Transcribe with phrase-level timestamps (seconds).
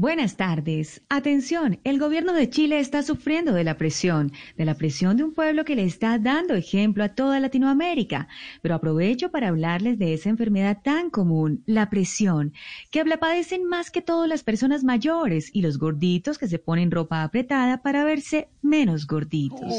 [0.00, 1.02] Buenas tardes.
[1.10, 5.34] Atención, el gobierno de Chile está sufriendo de la presión, de la presión de un
[5.34, 8.26] pueblo que le está dando ejemplo a toda Latinoamérica.
[8.62, 12.54] Pero aprovecho para hablarles de esa enfermedad tan común, la presión,
[12.90, 16.90] que la padecen más que todo las personas mayores y los gorditos que se ponen
[16.90, 19.70] ropa apretada para verse menos gorditos.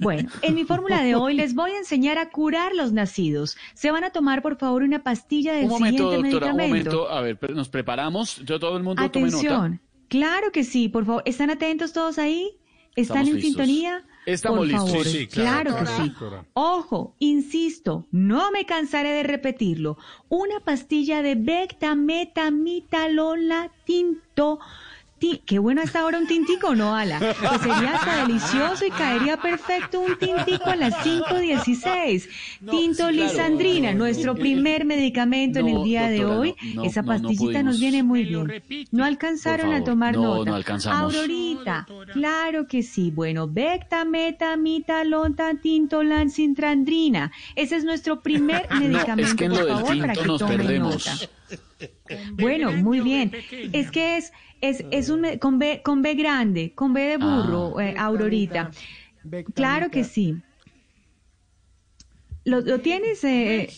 [0.00, 3.56] Bueno, en mi fórmula de hoy les voy a enseñar a curar los nacidos.
[3.74, 6.90] Se van a tomar, por favor, una pastilla del Un momento, siguiente doctora, un medicamento.
[6.96, 7.14] momento.
[7.14, 8.36] A ver, nos preparamos.
[8.44, 9.36] Yo todo el mundo tome nota.
[9.36, 9.80] Atención.
[10.08, 11.22] Claro que sí, por favor.
[11.26, 12.56] ¿Están atentos todos ahí?
[12.96, 13.50] ¿Están Estamos en listos.
[13.66, 14.04] sintonía?
[14.26, 14.90] Estamos por listos.
[14.90, 15.06] favor.
[15.06, 16.12] Sí, sí, claro, claro, que sí.
[16.54, 19.96] Ojo, insisto, no me cansaré de repetirlo.
[20.28, 24.58] Una pastilla de bectametamidolona tinto.
[25.50, 27.18] Qué bueno hasta ahora un tintico, ¿no, Ala?
[27.18, 32.28] Pues sería hasta delicioso y caería perfecto un tintico a las 5.16.
[32.60, 33.32] No, Tinto sí, claro.
[33.32, 36.54] lisandrina, nuestro primer medicamento en el día de hoy.
[36.76, 38.62] no, no, Esa no, no pastillita nos viene muy bien.
[38.92, 40.50] No alcanzaron a tomar No, nota.
[40.50, 41.16] no alcanzamos.
[41.16, 43.10] Aurorita, claro que sí.
[43.10, 47.32] Bueno, Becta, Meta, Mita, Lonta, Tintolan, Cintrandrina.
[47.56, 50.26] Ese es nuestro primer medicamento, No, es que en por del favor, para tinto que
[50.28, 51.06] nos tomen perdemos.
[51.08, 51.60] nota.
[52.34, 53.32] Bueno, muy bien.
[53.72, 57.16] Es que es, es, es un, me- con B, con B grande, con B de
[57.18, 57.84] burro, Ah.
[57.90, 58.70] eh, Aurorita.
[59.54, 60.42] Claro que sí.
[62.44, 63.22] ¿Lo, lo tienes?
[63.24, 63.68] Eh,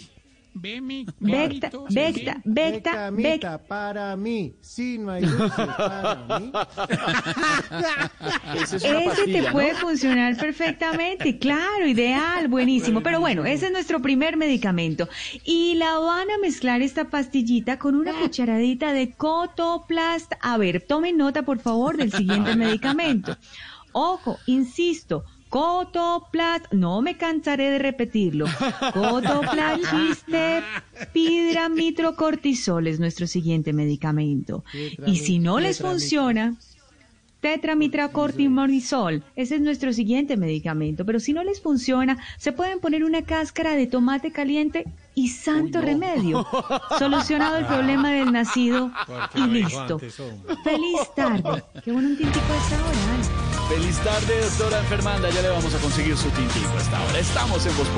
[0.54, 1.94] Ve mi Becta, cuadrito, Becta, sí.
[1.94, 2.90] Becta, Becta.
[2.90, 4.54] Bectamita para mí.
[4.60, 6.52] Sí, no hay dulce para mí.
[8.60, 9.78] Esa es una Ese pastilla, te puede ¿no?
[9.78, 13.02] funcionar perfectamente, claro, ideal, buenísimo.
[13.02, 15.08] Pero bueno, ese es nuestro primer medicamento.
[15.44, 20.32] Y la van a mezclar esta pastillita con una cucharadita de Cotoplast.
[20.40, 23.36] A ver, tomen nota, por favor, del siguiente medicamento.
[23.92, 25.24] Ojo, insisto.
[25.52, 28.46] Cotoplast, no me cansaré de repetirlo.
[28.94, 30.62] Cotoplast chiste
[31.12, 34.64] pidramitrocortisol es nuestro siguiente medicamento.
[35.06, 36.56] Y si no les funciona,
[37.42, 39.24] tetramitracortisonisol.
[39.36, 41.04] Ese es nuestro siguiente medicamento.
[41.04, 45.78] Pero si no les funciona, se pueden poner una cáscara de tomate caliente y santo
[45.78, 45.90] Uy, no.
[45.90, 46.46] remedio.
[46.98, 49.98] Solucionado el problema del nacido Porque y listo.
[49.98, 51.62] Feliz tarde.
[51.84, 52.98] Qué bueno un tintico a esta hora.
[53.14, 53.68] Ana.
[53.68, 55.30] Feliz tarde, doctora enfermanda.
[55.30, 57.18] Ya le vamos a conseguir su tintico a esta hora.
[57.18, 57.88] Estamos en Voz.